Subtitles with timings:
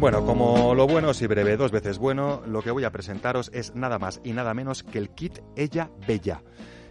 [0.00, 3.74] Bueno, como lo bueno si breve, dos veces bueno, lo que voy a presentaros es
[3.74, 6.42] nada más y nada menos que el kit Ella Bella.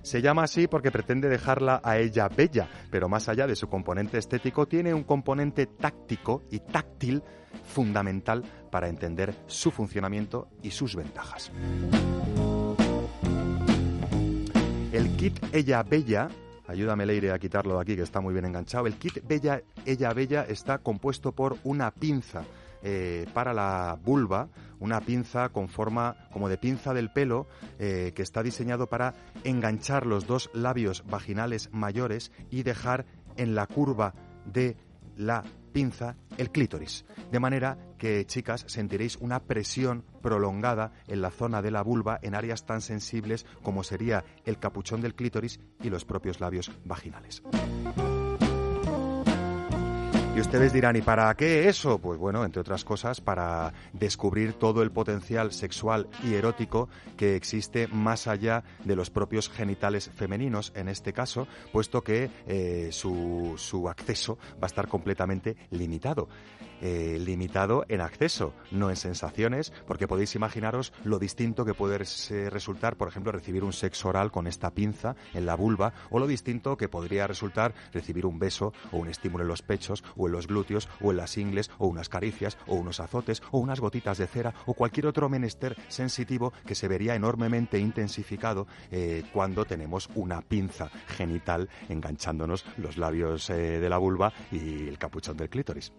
[0.04, 4.20] Se llama así porque pretende dejarla a ella bella, pero más allá de su componente
[4.20, 7.24] estético, tiene un componente táctico y táctil
[7.66, 11.52] fundamental para entender su funcionamiento y sus ventajas.
[14.92, 16.28] El kit Ella Bella
[16.68, 18.86] Ayúdame, Leire, a quitarlo de aquí, que está muy bien enganchado.
[18.86, 22.44] El kit Bella, Ella Bella está compuesto por una pinza
[22.84, 27.48] eh, para la vulva, una pinza con forma como de pinza del pelo
[27.78, 33.06] eh, que está diseñado para enganchar los dos labios vaginales mayores y dejar
[33.38, 34.14] en la curva
[34.46, 34.78] de
[35.18, 37.06] la pinza el clítoris.
[37.32, 42.36] De manera que, chicas, sentiréis una presión prolongada en la zona de la vulva en
[42.36, 47.44] áreas tan sensibles como sería el capuchón del clítoris y los propios labios vaginales.
[50.40, 52.00] Y ustedes dirán, ¿y para qué eso?
[52.00, 56.88] Pues bueno, entre otras cosas, para descubrir todo el potencial sexual y erótico
[57.18, 62.88] que existe más allá de los propios genitales femeninos, en este caso, puesto que eh,
[62.94, 66.30] su, su acceso va a estar completamente limitado.
[66.82, 72.96] Eh, limitado en acceso, no en sensaciones, porque podéis imaginaros lo distinto que puede resultar,
[72.96, 76.78] por ejemplo, recibir un sexo oral con esta pinza en la vulva, o lo distinto
[76.78, 80.48] que podría resultar recibir un beso o un estímulo en los pechos, o en los
[80.48, 84.28] glúteos, o en las ingles, o unas caricias, o unos azotes, o unas gotitas de
[84.28, 90.42] cera, o cualquier otro menester sensitivo que se vería enormemente intensificado eh, cuando tenemos una
[90.42, 95.92] pinza genital enganchándonos los labios eh, de la vulva y el capuchón del clítoris.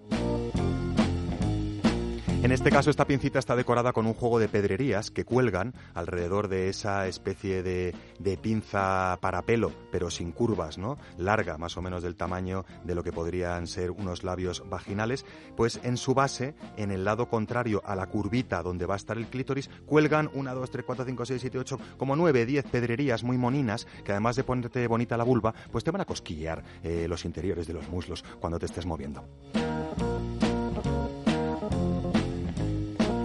[2.42, 6.48] En este caso, esta pincita está decorada con un juego de pedrerías que cuelgan alrededor
[6.48, 7.94] de esa especie de,
[8.40, 10.96] pinza para pelo, pero sin curvas, ¿no?
[11.18, 15.26] Larga, más o menos del tamaño de lo que podrían ser unos labios vaginales.
[15.54, 19.18] Pues en su base, en el lado contrario a la curvita donde va a estar
[19.18, 23.22] el clítoris, cuelgan una, dos, tres, cuatro, cinco, seis, siete, ocho, como nueve, diez pedrerías
[23.22, 27.06] muy moninas que además de ponerte bonita la vulva, pues te van a cosquillear eh,
[27.06, 29.28] los interiores de los muslos cuando te estés moviendo.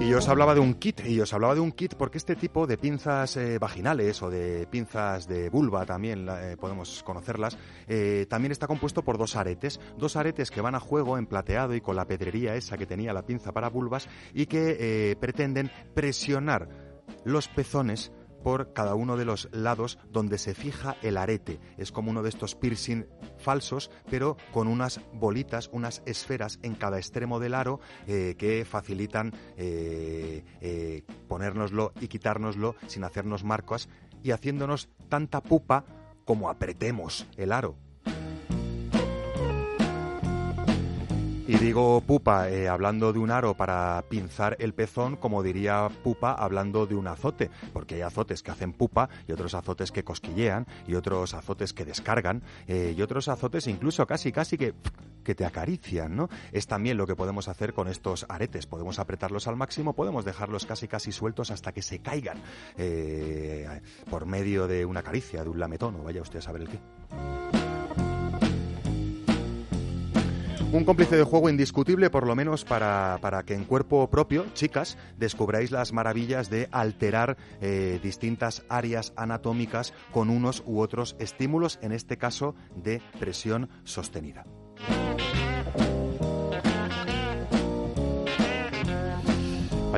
[0.05, 2.67] Y os hablaba de un kit, y os hablaba de un kit porque este tipo
[2.67, 7.57] de pinzas eh, vaginales o de pinzas de vulva también eh, podemos conocerlas,
[7.87, 11.73] eh, también está compuesto por dos aretes, dos aretes que van a juego en plateado
[11.73, 16.69] y con la pedrería esa que tenía la pinza para vulvas y que pretenden presionar
[17.23, 18.11] los pezones
[18.45, 21.59] por cada uno de los lados donde se fija el arete.
[21.79, 23.07] Es como uno de estos piercing
[23.39, 29.33] falsos, pero con unas bolitas, unas esferas en cada extremo del aro eh, que facilitan
[29.57, 33.89] eh, eh, ponérnoslo y quitárnoslo sin hacernos marcas
[34.21, 35.83] y haciéndonos tanta pupa
[36.23, 37.84] como apretemos el aro.
[41.55, 46.33] Y digo pupa eh, hablando de un aro para pinzar el pezón, como diría pupa
[46.33, 50.67] hablando de un azote, porque hay azotes que hacen pupa y otros azotes que cosquillean
[50.85, 54.73] y otros azotes que descargan eh, y otros azotes incluso casi casi que
[55.23, 56.29] que te acarician, ¿no?
[56.51, 58.67] Es también lo que podemos hacer con estos aretes.
[58.67, 62.37] Podemos apretarlos al máximo, podemos dejarlos casi casi sueltos hasta que se caigan
[62.77, 66.69] eh, por medio de una caricia, de un lametón o vaya usted a saber el
[66.69, 66.79] qué.
[70.75, 75.71] Un cómplice de juego indiscutible, por lo menos para, que en cuerpo propio, chicas, descubráis
[75.71, 82.17] las maravillas de alterar eh, distintas áreas anatómicas con unos u otros estímulos, en este
[82.17, 84.43] caso de presión sostenida.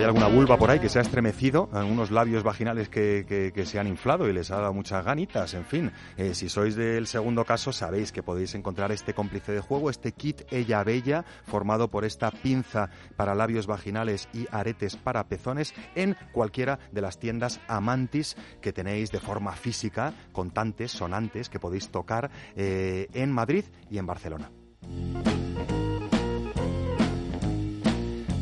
[0.08, 4.30] Alguna vulva por ahí que se ha estremecido, algunos labios vaginales que, se han inflado
[4.30, 5.92] y les ha dado muchas ganitas, en fin.
[6.16, 10.14] Eh, si sois del segundo caso, sabéis que podéis encontrar este cómplice de juego, este
[10.14, 16.16] kit Ella Bella, formado por esta pinza para labios vaginales y aretes para pezones, en
[16.32, 22.32] cualquiera de las tiendas Amantis que tenéis de forma física, contantes, sonantes, que podéis tocar
[22.56, 24.52] eh, en Madrid y en Barcelona.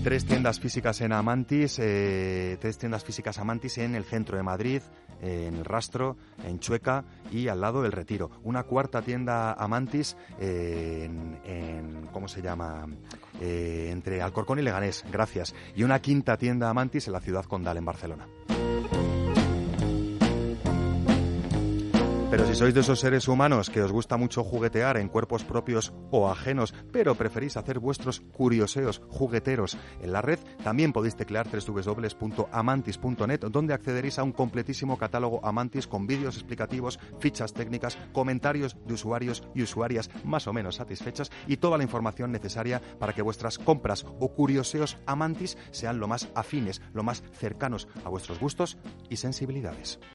[0.05, 4.83] Tres tiendas físicas en Amantis, eh, tres tiendas físicas Amantis en el centro de Madrid,
[5.19, 8.29] en el Rastro, en Chueca y al lado del Retiro.
[8.43, 11.09] Una cuarta tienda Amantis eh,
[11.43, 12.85] en, ¿cómo se llama?
[13.41, 15.55] Eh, entre Alcorcón y Leganés, gracias.
[15.75, 18.27] Y una quinta tienda Amantis en la ciudad condal, en Barcelona.
[22.31, 25.93] Pero si sois de esos seres humanos que os gusta mucho juguetear en cuerpos propios
[26.09, 33.39] o ajenos, pero preferís hacer vuestros curioseos jugueteros en la red, también podéis teclear www.amantis.net,
[33.51, 39.43] donde accederéis a un completísimo catálogo Amantis con vídeos explicativos, fichas técnicas, comentarios de usuarios
[39.53, 44.03] y usuarias más o menos satisfechas y toda la información necesaria para que vuestras compras
[44.19, 48.79] o curioseos Amantis sean lo más afines, lo más cercanos a vuestros gustos
[49.09, 49.99] y sensibilidades.